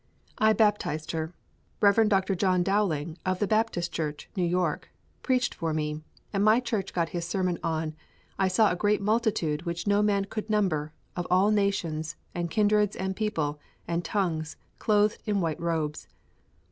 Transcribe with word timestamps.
I 0.39 0.53
baptised 0.53 1.11
her. 1.11 1.31
Rev. 1.79 2.09
Dr. 2.09 2.33
John 2.33 2.63
Dowling, 2.63 3.19
of 3.23 3.37
the 3.37 3.45
Baptist 3.45 3.91
Church, 3.91 4.27
New 4.35 4.41
York, 4.43 4.89
preached 5.21 5.53
for 5.53 5.75
me 5.75 6.01
and 6.33 6.43
my 6.43 6.59
church 6.59 6.91
his 6.95 7.05
great 7.11 7.21
sermon 7.23 7.59
on, 7.61 7.93
"I 8.39 8.47
saw 8.47 8.71
a 8.71 8.75
great 8.75 8.99
multitude 8.99 9.61
which 9.61 9.85
no 9.85 10.01
man 10.01 10.25
could 10.25 10.49
number, 10.49 10.91
of 11.15 11.27
all 11.29 11.51
nations, 11.51 12.15
and 12.33 12.49
kindreds, 12.49 12.95
and 12.95 13.15
people, 13.15 13.59
and 13.87 14.03
tongues, 14.03 14.55
clothed 14.79 15.21
in 15.27 15.39
white 15.39 15.59
robes." 15.59 16.07